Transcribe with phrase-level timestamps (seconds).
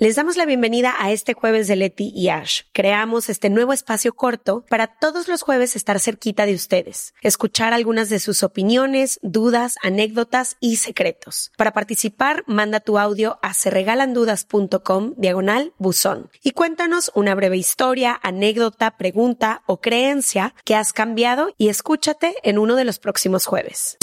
[0.00, 2.60] Les damos la bienvenida a este jueves de Leti y Ash.
[2.72, 8.08] Creamos este nuevo espacio corto para todos los jueves estar cerquita de ustedes, escuchar algunas
[8.08, 11.50] de sus opiniones, dudas, anécdotas y secretos.
[11.56, 18.96] Para participar, manda tu audio a serregalandudas.com diagonal buzón y cuéntanos una breve historia, anécdota,
[18.96, 23.98] pregunta o creencia que has cambiado y escúchate en uno de los próximos jueves.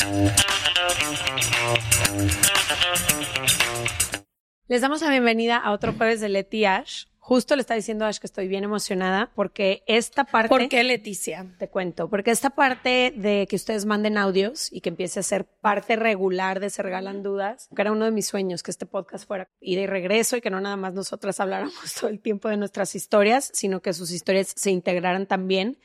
[4.67, 7.05] Les damos la bienvenida a otro jueves de Leti Ash.
[7.19, 10.49] Justo le está diciendo a Ash que estoy bien emocionada porque esta parte...
[10.49, 11.45] ¿Por qué Leticia?
[11.59, 15.45] Te cuento, porque esta parte de que ustedes manden audios y que empiece a ser
[15.45, 19.27] parte regular de Se Regalan Dudas, que era uno de mis sueños, que este podcast
[19.27, 22.57] fuera ida y regreso y que no nada más nosotras habláramos todo el tiempo de
[22.57, 25.77] nuestras historias, sino que sus historias se integraran también.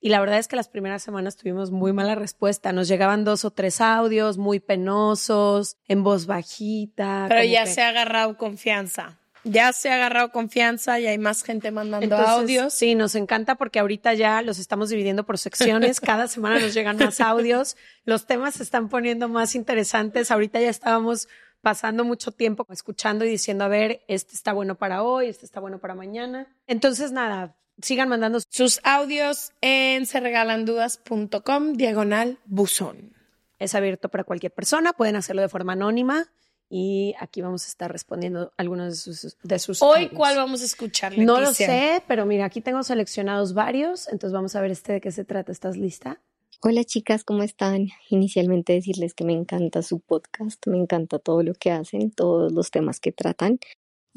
[0.00, 2.72] Y la verdad es que las primeras semanas tuvimos muy mala respuesta.
[2.72, 7.26] Nos llegaban dos o tres audios muy penosos, en voz bajita.
[7.28, 9.18] Pero ya que- se ha agarrado confianza.
[9.44, 12.74] Ya se ha agarrado confianza y hay más gente mandando Entonces, audios.
[12.74, 16.00] Sí, nos encanta porque ahorita ya los estamos dividiendo por secciones.
[16.00, 17.76] Cada semana nos llegan más audios.
[18.04, 20.30] Los temas se están poniendo más interesantes.
[20.30, 21.28] Ahorita ya estábamos
[21.62, 25.60] pasando mucho tiempo escuchando y diciendo, a ver, este está bueno para hoy, este está
[25.60, 26.46] bueno para mañana.
[26.66, 33.14] Entonces, nada, sigan mandando Sus audios en serregalandudas.com diagonal buzón.
[33.58, 36.26] es abierto para cualquier persona, pueden hacerlo de forma anónima
[36.70, 40.12] y aquí vamos a estar respondiendo algunos de sus, de sus Hoy, audios.
[40.12, 44.54] ¿cuál vamos a escuchar, No lo sé, pero mira, aquí tengo seleccionados varios, entonces vamos
[44.54, 45.50] a ver este de qué se trata.
[45.50, 46.20] ¿Estás lista?
[46.60, 47.88] Hola chicas, ¿cómo están?
[48.10, 52.70] Inicialmente decirles que me encanta su podcast, me encanta todo lo que hacen, todos los
[52.72, 53.60] temas que tratan.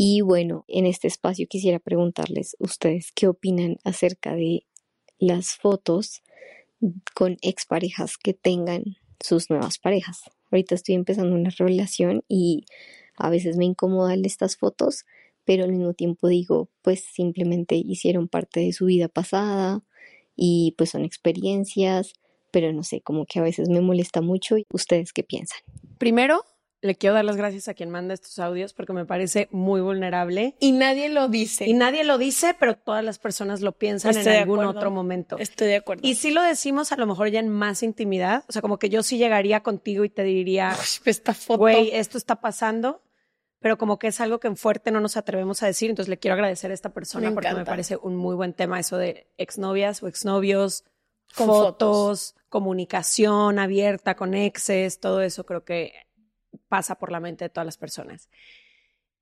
[0.03, 4.65] Y bueno, en este espacio quisiera preguntarles ustedes qué opinan acerca de
[5.19, 6.23] las fotos
[7.13, 8.83] con exparejas que tengan
[9.19, 10.23] sus nuevas parejas.
[10.49, 12.65] Ahorita estoy empezando una relación y
[13.15, 15.05] a veces me incomodan estas fotos,
[15.45, 19.83] pero al mismo tiempo digo, pues simplemente hicieron parte de su vida pasada
[20.35, 22.13] y pues son experiencias,
[22.49, 24.55] pero no sé, como que a veces me molesta mucho.
[24.73, 25.59] ¿Ustedes qué piensan?
[25.99, 26.41] Primero,
[26.81, 30.55] le quiero dar las gracias a quien manda estos audios porque me parece muy vulnerable.
[30.59, 31.65] Y nadie lo dice.
[31.67, 34.79] Y nadie lo dice, pero todas las personas lo piensan Estoy en algún acuerdo.
[34.79, 35.37] otro momento.
[35.37, 36.01] Estoy de acuerdo.
[36.07, 38.89] Y si lo decimos a lo mejor ya en más intimidad, o sea, como que
[38.89, 40.75] yo sí llegaría contigo y te diría,
[41.05, 41.59] esta foto.
[41.59, 43.03] güey, esto está pasando,
[43.59, 46.17] pero como que es algo que en fuerte no nos atrevemos a decir, entonces le
[46.17, 49.27] quiero agradecer a esta persona Me porque me parece un muy buen tema eso de
[49.37, 50.83] exnovias o exnovios,
[51.35, 55.93] Con fotos, comunicación abierta con exes, todo eso creo que
[56.67, 58.29] pasa por la mente de todas las personas.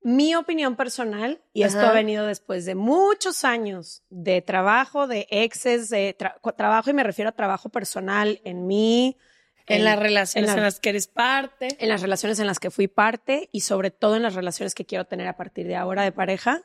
[0.02, 1.90] Mi opinión personal, y esto Ajá.
[1.90, 7.02] ha venido después de muchos años de trabajo, de exes, de tra- trabajo, y me
[7.04, 9.18] refiero a trabajo personal en mí,
[9.66, 11.76] en las relaciones en en, la- las que eres parte.
[11.78, 14.86] en las relaciones en las que fui parte y sobre todo en las relaciones que
[14.86, 16.62] quiero tener a partir de ahora de pareja.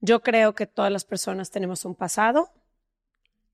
[0.00, 2.50] Yo creo que todas las personas tenemos un pasado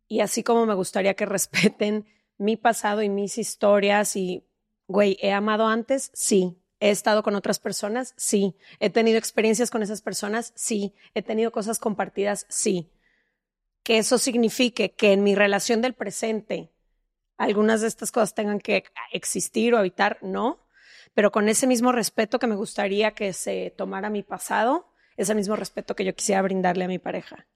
[0.07, 2.07] y así como me gustaría que respeten
[2.39, 4.47] mi pasado y mis historias y,
[4.89, 6.11] güey, ¿he amado antes?
[6.15, 6.61] Sí.
[6.81, 8.15] ¿He estado con otras personas?
[8.17, 8.57] Sí.
[8.81, 10.53] ¿He tenido experiencias con esas personas?
[10.57, 10.95] Sí.
[11.15, 12.47] ¿He tenido cosas compartidas?
[12.49, 12.91] Sí.
[13.85, 16.73] Que eso signifique que en mi relación del presente
[17.37, 20.67] algunas de estas cosas tengan que existir o habitar, no,
[21.15, 25.55] pero con ese mismo respeto que me gustaría que se tomara mi pasado, ese mismo
[25.55, 27.47] respeto que yo quisiera brindarle a mi pareja.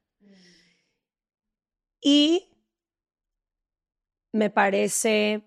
[2.01, 2.49] Y
[4.33, 5.43] me parece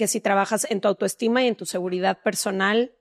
[0.00, 2.92] que si trabajas en tu autoestima y en tu seguridad personal,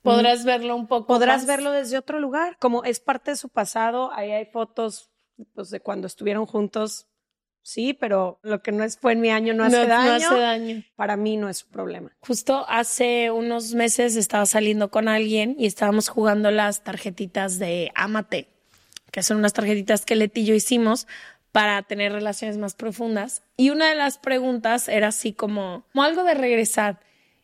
[0.00, 1.08] Podrás verlo un poco.
[1.08, 1.46] podrás más.
[1.48, 5.10] verlo desde otro lugar, como es parte de su pasado, ahí hay fotos
[5.56, 7.08] pues, de cuando estuvieron juntos,
[7.62, 10.26] sí, pero lo que no es, fue en mi año no hace no, daño, no
[10.36, 10.84] hace daño.
[10.94, 12.12] para mí no es un problema.
[12.20, 18.46] Justo hace unos meses estaba saliendo con alguien y estábamos jugando las tarjetitas de Amate,
[19.10, 21.08] que son unas tarjetitas que Leti y yo hicimos
[21.52, 23.42] para tener relaciones más profundas.
[23.56, 27.00] Y una de las preguntas era así como, como algo de regresar.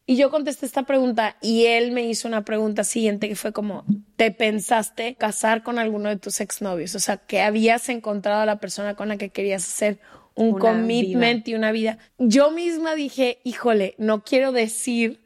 [0.09, 3.85] Y yo contesté esta pregunta y él me hizo una pregunta siguiente que fue como,
[4.15, 6.95] ¿te pensaste casar con alguno de tus exnovios?
[6.95, 9.99] O sea, que habías encontrado a la persona con la que querías hacer
[10.37, 11.51] un Una commitment vida.
[11.51, 11.99] y una vida.
[12.19, 15.21] Yo misma dije, híjole, no quiero decir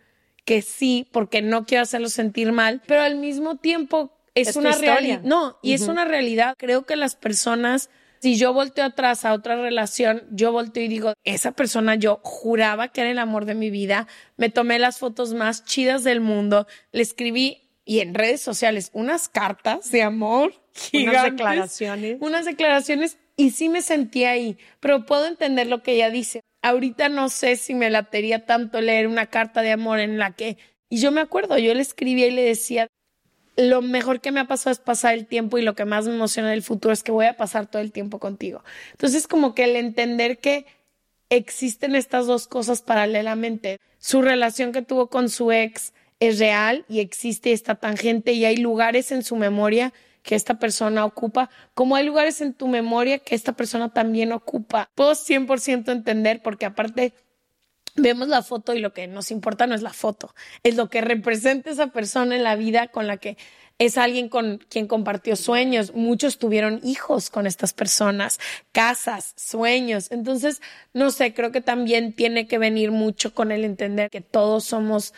[0.47, 5.21] que sí, porque no quiero hacerlo sentir mal, pero al mismo tiempo es, una realidad.
[5.23, 6.55] No, y es una realidad.
[6.56, 11.14] Creo que las personas si yo volteo atrás a otra relación, yo volteo y digo,
[11.25, 14.06] esa persona yo juraba que era el amor de mi vida,
[14.37, 19.28] me tomé las fotos más chidas del mundo, le escribí y en redes sociales unas
[19.28, 25.26] cartas de amor gigantes, unas declaraciones, unas declaraciones y sí me sentí ahí, pero puedo
[25.26, 26.40] entender lo que ella dice.
[26.62, 30.58] Ahorita no sé si me latería tanto leer una carta de amor en la que
[30.93, 32.88] y yo me acuerdo, yo le escribía y le decía,
[33.61, 36.15] lo mejor que me ha pasado es pasar el tiempo y lo que más me
[36.15, 38.65] emociona del futuro es que voy a pasar todo el tiempo contigo.
[38.93, 40.67] Entonces, como que el entender que
[41.29, 47.01] existen estas dos cosas paralelamente, su relación que tuvo con su ex es real y
[47.01, 49.93] existe esta tangente y hay lugares en su memoria
[50.23, 54.91] que esta persona ocupa, como hay lugares en tu memoria que esta persona también ocupa.
[54.95, 57.15] Puedo 100% entender porque aparte
[57.97, 61.01] vemos la foto y lo que nos importa no es la foto, es lo que
[61.01, 63.37] representa esa persona en la vida con la que
[63.81, 65.95] es alguien con quien compartió sueños.
[65.95, 68.39] Muchos tuvieron hijos con estas personas,
[68.73, 70.11] casas, sueños.
[70.11, 70.61] Entonces,
[70.93, 75.15] no sé, creo que también tiene que venir mucho con el entender que todos somos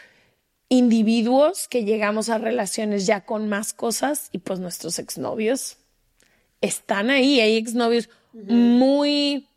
[0.69, 5.79] individuos que llegamos a relaciones ya con más cosas y pues nuestros exnovios
[6.61, 7.41] están ahí.
[7.41, 9.49] Hay exnovios muy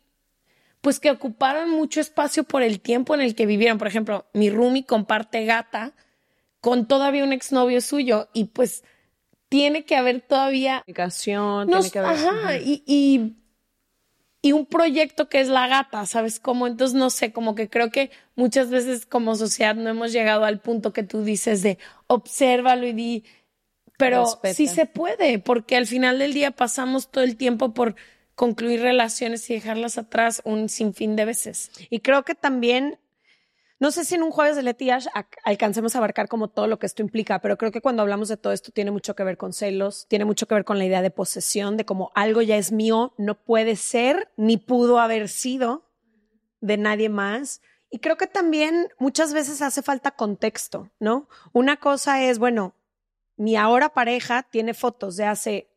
[0.86, 3.76] pues que ocuparon mucho espacio por el tiempo en el que vivieron.
[3.76, 5.94] Por ejemplo, mi Rumi comparte gata
[6.60, 8.84] con todavía un exnovio suyo y pues
[9.48, 10.82] tiene que haber todavía...
[10.82, 12.12] Comunicación, tiene que haber...
[12.12, 13.34] Ajá, y, y,
[14.42, 16.68] y, un proyecto que es la gata, ¿sabes cómo?
[16.68, 20.60] Entonces, no sé, como que creo que muchas veces como sociedad no hemos llegado al
[20.60, 23.24] punto que tú dices de obsérvalo y di...
[23.98, 24.24] Pero
[24.54, 27.96] sí se puede, porque al final del día pasamos todo el tiempo por
[28.36, 31.72] concluir relaciones y dejarlas atrás un sinfín de veces.
[31.90, 33.00] Y creo que también,
[33.80, 35.06] no sé si en un jueves de Letiash
[35.42, 38.36] alcancemos a abarcar como todo lo que esto implica, pero creo que cuando hablamos de
[38.36, 41.02] todo esto tiene mucho que ver con celos, tiene mucho que ver con la idea
[41.02, 45.90] de posesión, de como algo ya es mío, no puede ser ni pudo haber sido
[46.60, 47.62] de nadie más.
[47.90, 51.26] Y creo que también muchas veces hace falta contexto, ¿no?
[51.54, 52.74] Una cosa es, bueno,
[53.36, 55.70] mi ahora pareja tiene fotos de hace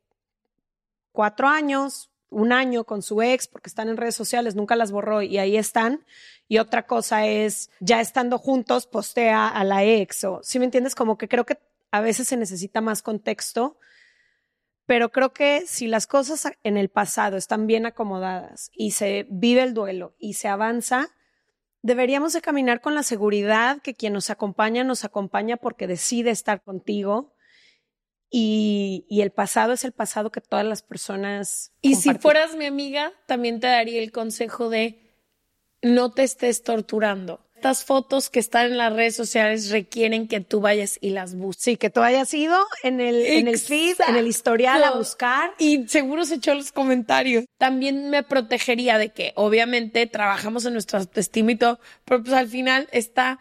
[1.14, 5.22] cuatro años, un año con su ex porque están en redes sociales, nunca las borró
[5.22, 6.06] y ahí están.
[6.48, 10.96] Y otra cosa es, ya estando juntos, postea a la ex o, si me entiendes?
[10.96, 11.60] Como que creo que
[11.92, 13.78] a veces se necesita más contexto,
[14.86, 19.62] pero creo que si las cosas en el pasado están bien acomodadas y se vive
[19.62, 21.10] el duelo y se avanza,
[21.82, 26.62] deberíamos de caminar con la seguridad que quien nos acompaña nos acompaña porque decide estar
[26.62, 27.34] contigo
[28.32, 31.72] y, el pasado es el pasado que todas las personas.
[31.82, 35.10] Y si fueras mi amiga, también te daría el consejo de
[35.82, 37.46] no te estés torturando.
[37.56, 41.64] Estas fotos que están en las redes sociales requieren que tú vayas y las busques.
[41.64, 45.52] Sí, que tú hayas ido en el, en el feed, en el historial a buscar.
[45.58, 47.44] Y seguro se echó los comentarios.
[47.58, 52.48] También me protegería de que, obviamente, trabajamos en nuestro autoestima y todo, pero pues al
[52.48, 53.40] final está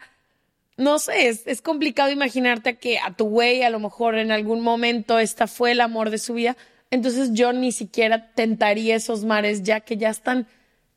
[0.79, 5.19] no sé, es, complicado imaginarte que a tu güey a lo mejor en algún momento
[5.19, 6.55] esta fue el amor de su vida.
[6.89, 10.47] Entonces yo ni siquiera tentaría esos mares ya que ya están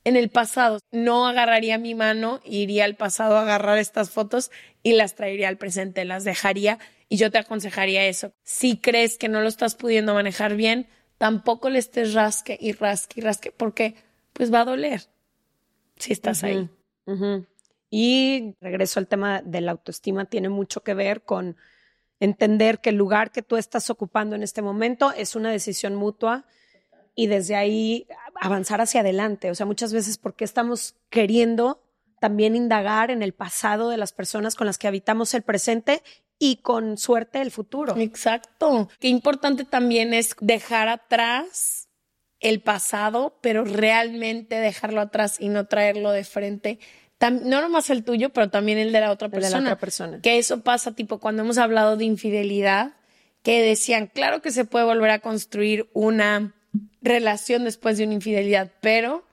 [0.04, 0.78] en el pasado.
[0.92, 4.52] No agarraría mi mano, iría al pasado a agarrar estas fotos
[4.84, 8.32] y las traería al presente, las dejaría y yo te aconsejaría eso.
[8.44, 10.86] Si crees que no lo estás pudiendo manejar bien,
[11.18, 13.96] tampoco le estés rasque y rasque y rasque porque
[14.32, 15.02] pues va a doler
[15.96, 16.70] si estás ahí.
[17.94, 21.58] Y regreso al tema de la autoestima, tiene mucho que ver con
[22.20, 26.46] entender que el lugar que tú estás ocupando en este momento es una decisión mutua
[27.14, 28.06] y desde ahí
[28.40, 29.50] avanzar hacia adelante.
[29.50, 31.82] O sea, muchas veces porque estamos queriendo
[32.18, 36.02] también indagar en el pasado de las personas con las que habitamos el presente
[36.38, 37.94] y con suerte el futuro.
[37.98, 38.88] Exacto.
[39.00, 41.90] Qué importante también es dejar atrás
[42.40, 46.78] el pasado, pero realmente dejarlo atrás y no traerlo de frente
[47.30, 49.58] no nomás el tuyo, pero también el de la otra persona.
[49.58, 50.20] de la otra persona.
[50.20, 52.94] Que eso pasa, tipo, cuando hemos hablado de infidelidad,
[53.42, 56.54] que decían, claro que se puede volver a construir una
[57.00, 59.24] relación después de una infidelidad, pero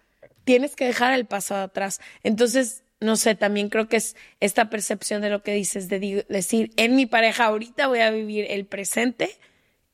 [0.43, 2.01] tienes que dejar el pasado atrás.
[2.23, 6.71] Entonces, no sé, también creo que es esta percepción de lo que dices, de decir,
[6.75, 9.37] en mi pareja ahorita voy a vivir el presente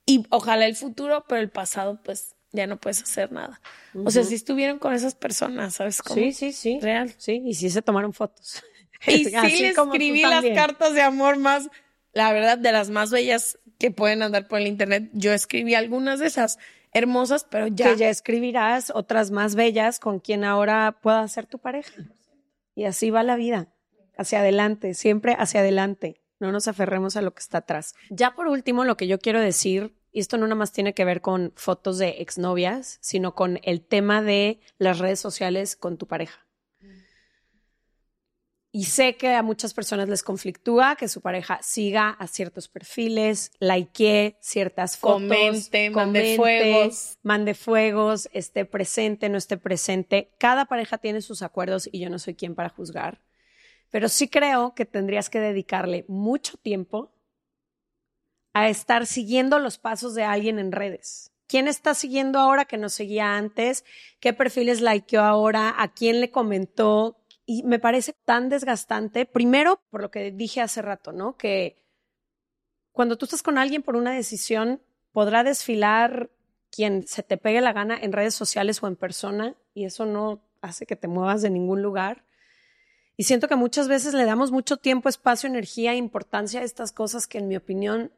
[0.06, 3.62] y ojalá el futuro, pero el pasado, pues ya no puedes hacer nada.
[4.04, 6.20] O sea, si estuvieron con esas personas, ¿sabes cómo?
[6.20, 6.80] Sí, sí, sí.
[6.82, 7.14] Real.
[7.18, 8.64] Sí, y sí se tomaron fotos.
[9.08, 11.70] Y sí le escribí las cartas de amor más,
[12.14, 15.10] la verdad, de las más bellas que pueden andar por el internet.
[15.14, 16.58] Yo escribí algunas de esas
[16.92, 17.92] hermosas, pero ya.
[17.92, 21.94] Que ya escribirás otras más bellas con quien ahora pueda ser tu pareja.
[22.74, 23.70] Y así va la vida.
[24.18, 26.22] hacia adelante, siempre hacia adelante.
[26.40, 27.96] No nos aferremos a lo que está atrás.
[28.10, 31.04] Ya por último, lo que yo quiero decir, y esto no nada más tiene que
[31.04, 36.08] ver con fotos de exnovias, sino con el tema de las redes sociales con tu
[36.08, 36.48] pareja.
[38.72, 43.52] Y sé que a muchas personas les conflictúa que su pareja siga a ciertos perfiles,
[43.60, 50.32] likee ciertas fotos, comente, mande fuegos, mande fuegos, esté presente, no esté presente.
[50.38, 53.22] Cada pareja tiene sus acuerdos y yo no soy quien para juzgar.
[53.90, 57.15] Pero sí creo que tendrías que dedicarle mucho tiempo
[58.56, 61.30] a estar siguiendo los pasos de alguien en redes.
[61.46, 63.84] ¿Quién está siguiendo ahora que no seguía antes?
[64.22, 65.76] ¿Qué perfiles likeó ahora?
[65.78, 67.18] ¿A quién le comentó?
[67.46, 71.36] Y me parece tan desgastante, primero por lo que dije hace rato, ¿no?
[71.36, 71.76] Que
[72.94, 74.82] cuando tú estás con alguien por una decisión,
[75.12, 76.30] podrá desfilar
[76.72, 80.40] quien se te pegue la gana en redes sociales o en persona, y eso no
[80.62, 82.24] hace que te muevas de ningún lugar.
[83.18, 86.94] Y siento que muchas veces le damos mucho tiempo, espacio, energía e importancia a estas
[86.94, 88.14] cosas que en mi opinión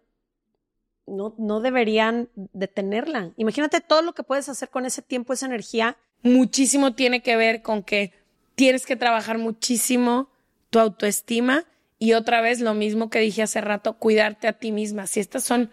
[1.08, 3.32] no, no deberían detenerla.
[3.38, 5.98] Imagínate todo lo que puedes hacer con ese tiempo, esa energía.
[6.22, 8.14] Muchísimo tiene que ver con que
[8.56, 10.30] tienes que trabajar muchísimo
[10.70, 11.66] tu autoestima
[12.00, 15.08] y otra vez lo mismo que dije hace rato, cuidarte a ti misma.
[15.08, 15.72] Si estos son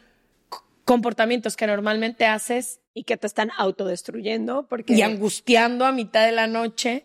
[0.84, 6.32] comportamientos que normalmente haces y que te están autodestruyendo porque y angustiando a mitad de
[6.32, 7.04] la noche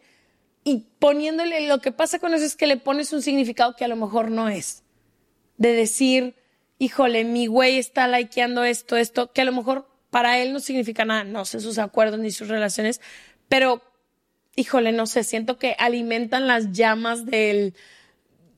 [0.63, 3.87] y poniéndole lo que pasa con eso es que le pones un significado que a
[3.87, 4.83] lo mejor no es.
[5.57, 6.35] De decir,
[6.79, 11.05] híjole, mi güey está likeando esto, esto, que a lo mejor para él no significa
[11.05, 13.01] nada, no sé sus acuerdos ni sus relaciones,
[13.47, 13.83] pero
[14.55, 17.75] híjole, no sé, siento que alimentan las llamas del,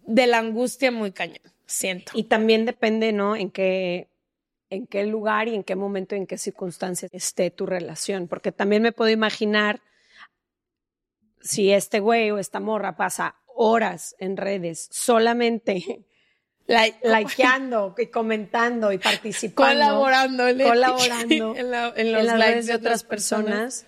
[0.06, 2.14] de la angustia muy cañón, siento.
[2.16, 3.36] Y también depende, ¿no?
[3.36, 4.08] En qué,
[4.70, 8.84] en qué lugar y en qué momento en qué circunstancias esté tu relación, porque también
[8.84, 9.82] me puedo imaginar
[11.42, 16.06] si este güey o esta morra pasa horas en redes solamente
[17.04, 21.56] likeando y comentando y participando, colaborando, colaborando
[21.96, 23.86] en, los las likes redes de otras personas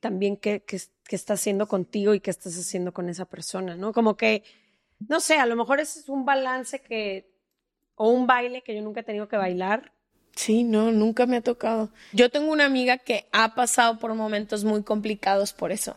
[0.00, 0.76] también qué, qué,
[1.10, 3.92] estás haciendo contigo y qué estás haciendo con esa persona, ¿no?
[3.92, 4.42] Como que,
[5.08, 7.30] no sé, a lo mejor ese es un balance que,
[7.94, 9.92] o un baile que yo nunca he tenido que bailar.
[10.34, 11.90] Sí, no, nunca me ha tocado.
[12.12, 15.96] Yo tengo una amiga que ha pasado por momentos muy complicados por eso.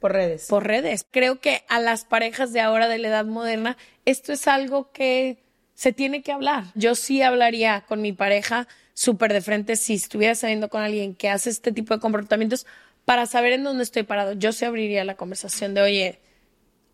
[0.00, 0.46] Por redes.
[0.48, 1.06] Por redes.
[1.10, 5.42] Creo que a las parejas de ahora de la edad moderna, esto es algo que
[5.74, 6.64] se tiene que hablar.
[6.74, 11.28] Yo sí hablaría con mi pareja súper de frente si estuviera saliendo con alguien que
[11.28, 12.66] hace este tipo de comportamientos
[13.04, 14.32] para saber en dónde estoy parado.
[14.32, 16.20] Yo se abriría la conversación de, oye,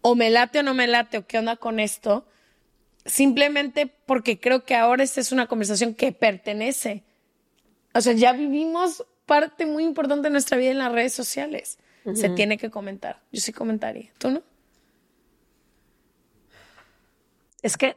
[0.03, 2.27] o me late o no me late, o qué onda con esto,
[3.05, 7.05] simplemente porque creo que ahora esta es una conversación que pertenece.
[7.95, 11.79] O sea, ya vivimos parte muy importante de nuestra vida en las redes sociales.
[12.15, 13.23] Se tiene que comentar.
[13.31, 14.11] Yo sí comentaría.
[14.19, 14.43] ¿Tú no?
[17.63, 17.97] Es que,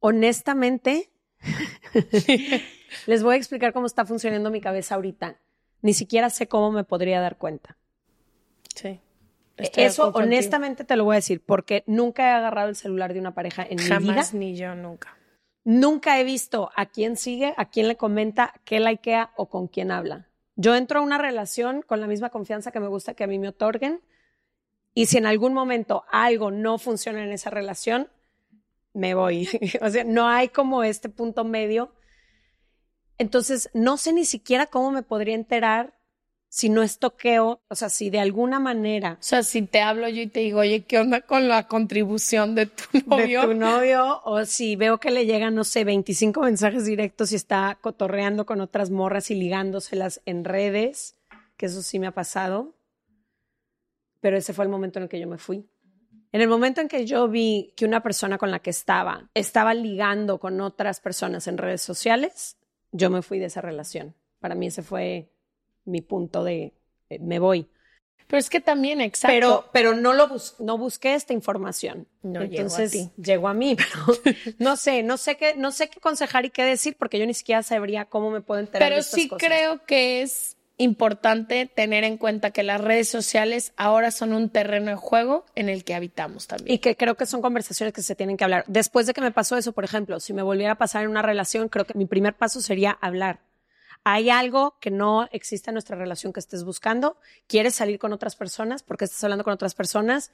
[0.00, 1.10] honestamente,
[3.06, 5.38] les voy a explicar cómo está funcionando mi cabeza ahorita
[5.82, 7.76] ni siquiera sé cómo me podría dar cuenta.
[8.74, 9.00] Sí.
[9.56, 13.34] Eso honestamente te lo voy a decir, porque nunca he agarrado el celular de una
[13.34, 13.98] pareja en mi vida.
[13.98, 15.16] Jamás ni yo nunca.
[15.64, 19.90] Nunca he visto a quién sigue, a quién le comenta, qué likea o con quién
[19.90, 20.28] habla.
[20.56, 23.38] Yo entro a una relación con la misma confianza que me gusta que a mí
[23.38, 24.00] me otorguen
[24.94, 28.08] y si en algún momento algo no funciona en esa relación,
[28.92, 29.48] me voy.
[29.80, 31.92] o sea, no hay como este punto medio
[33.22, 35.94] entonces, no sé ni siquiera cómo me podría enterar
[36.52, 39.12] si no estoqueo, o sea, si de alguna manera.
[39.18, 42.54] O sea, si te hablo yo y te digo, oye, ¿qué onda con la contribución
[42.54, 43.40] de tu novio?
[43.40, 47.36] De tu novio, o si veo que le llegan, no sé, 25 mensajes directos y
[47.36, 51.16] está cotorreando con otras morras y ligándoselas en redes,
[51.56, 52.74] que eso sí me ha pasado.
[54.20, 55.66] Pero ese fue el momento en el que yo me fui.
[56.32, 59.72] En el momento en que yo vi que una persona con la que estaba estaba
[59.72, 62.58] ligando con otras personas en redes sociales,
[62.90, 64.14] yo me fui de esa relación.
[64.38, 65.31] Para mí ese fue
[65.84, 66.72] mi punto de
[67.10, 67.68] eh, me voy.
[68.26, 69.34] Pero es que también, exacto.
[69.34, 72.08] Pero, pero no lo no busqué esta información.
[72.22, 74.18] No Entonces llegó a, llegó a mí, pero
[74.58, 77.34] no sé, no sé qué, no sé qué aconsejar y qué decir porque yo ni
[77.34, 82.04] siquiera sabría cómo me puedo enterar pero de estas sí creo que es importante tener
[82.04, 85.94] en cuenta que las redes sociales ahora son un terreno de juego en el que
[85.94, 86.74] habitamos también.
[86.74, 88.64] Y que creo que son conversaciones que se tienen que hablar.
[88.66, 91.22] Después de que me pasó eso, por ejemplo, si me volviera a pasar en una
[91.22, 93.40] relación, creo que mi primer paso sería hablar.
[94.04, 97.16] Hay algo que no existe en nuestra relación que estés buscando.
[97.46, 98.82] ¿Quieres salir con otras personas?
[98.82, 100.32] porque estás hablando con otras personas?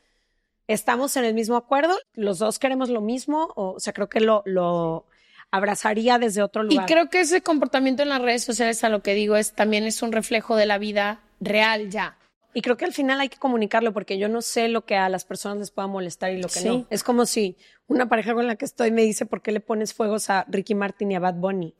[0.66, 1.96] ¿Estamos en el mismo acuerdo?
[2.14, 3.52] ¿Los dos queremos lo mismo?
[3.56, 5.06] O, sea, creo que lo, lo
[5.50, 6.88] abrazaría desde otro lugar.
[6.88, 9.84] Y creo que ese comportamiento en las redes sociales, a lo que digo, es también
[9.84, 12.18] es un reflejo de la vida real ya.
[12.54, 15.08] Y creo que al final hay que comunicarlo porque yo no sé lo que a
[15.08, 16.86] las personas les pueda molestar y lo que no.
[16.90, 17.56] Es como si
[17.86, 20.74] una pareja con la que estoy me dice, ¿por qué le pones fuegos a Ricky
[20.74, 21.74] Martin y a Bad Bunny?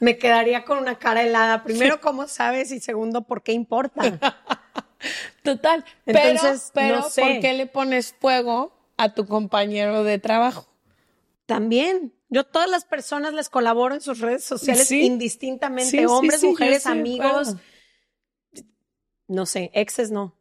[0.00, 1.62] Me quedaría con una cara helada.
[1.64, 2.70] Primero, ¿cómo sabes?
[2.72, 4.02] Y segundo, ¿por qué importa?
[5.42, 5.84] Total.
[6.06, 10.66] Entonces, pero, ¿por qué le pones fuego a tu compañero de trabajo?
[11.46, 12.12] También.
[12.30, 17.54] Yo todas las personas les colaboro en sus redes sociales indistintamente, hombres, mujeres, amigos.
[19.28, 20.34] No sé, exes no.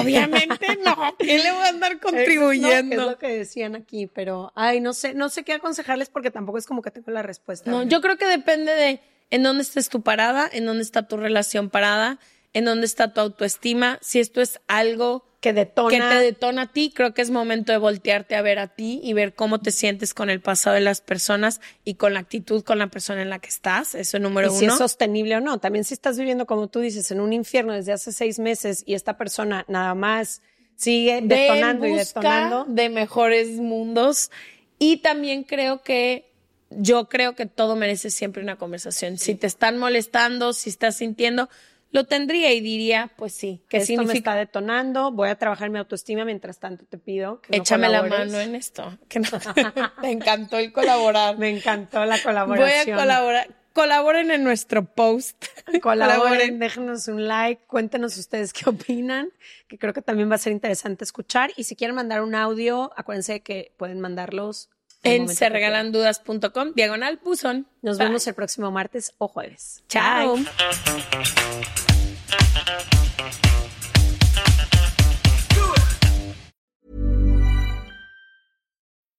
[0.00, 1.14] Obviamente no.
[1.18, 2.94] ¿Qué le voy a andar contribuyendo?
[2.94, 6.58] es lo que decían aquí, pero ay, no sé, no sé qué aconsejarles porque tampoco
[6.58, 7.70] es como que tengo la respuesta.
[7.70, 11.16] No, yo creo que depende de en dónde estés tu parada, en dónde está tu
[11.16, 12.18] relación parada,
[12.56, 15.90] en dónde está tu autoestima, si esto es algo que detona.
[15.90, 16.90] Que te detona a ti.
[16.90, 20.14] Creo que es momento de voltearte a ver a ti y ver cómo te sientes
[20.14, 23.40] con el pasado de las personas y con la actitud con la persona en la
[23.40, 23.94] que estás.
[23.94, 24.58] Eso es número uno.
[24.58, 25.58] Si es sostenible o no.
[25.58, 28.94] También si estás viviendo, como tú dices, en un infierno desde hace seis meses y
[28.94, 30.40] esta persona nada más
[30.76, 32.64] sigue detonando y detonando.
[32.68, 34.30] De mejores mundos.
[34.78, 36.32] Y también creo que
[36.70, 39.18] yo creo que todo merece siempre una conversación.
[39.18, 41.50] Si te están molestando, si estás sintiendo,
[41.90, 44.12] lo tendría y diría, pues sí, que esto significa?
[44.12, 48.02] me está detonando, voy a trabajar mi autoestima, mientras tanto te pido que Échame la
[48.02, 48.98] mano en esto.
[50.02, 51.38] me encantó el colaborar.
[51.38, 52.84] Me encantó la colaboración.
[52.84, 53.48] Voy a colaborar.
[53.72, 55.44] Colaboren en nuestro post.
[55.82, 59.28] Colaboren, déjenos un like, cuéntenos ustedes qué opinan,
[59.68, 61.50] que creo que también va a ser interesante escuchar.
[61.56, 64.70] Y si quieren mandar un audio, acuérdense que pueden mandarlos
[65.02, 67.66] en serregalandudas.com, diagonal puzón.
[67.82, 69.82] Nos vemos el próximo martes o jueves.
[69.88, 70.36] Chao.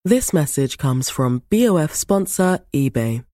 [0.04, 3.26] This message comes from BOF sponsor eBay.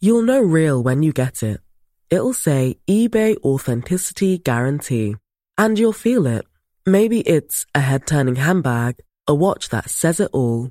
[0.00, 1.60] You'll know real when you get it.
[2.10, 5.16] It'll say eBay Authenticity Guarantee.
[5.58, 6.44] And you'll feel it.
[6.84, 10.70] Maybe it's a head turning handbag, a watch that says it all